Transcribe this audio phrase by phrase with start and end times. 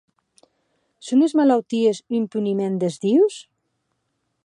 [1.09, 3.41] Son es malauties un puniment des dius?